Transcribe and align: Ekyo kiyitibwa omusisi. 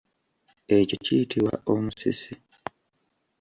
Ekyo 0.77 0.95
kiyitibwa 1.03 1.53
omusisi. 1.71 2.33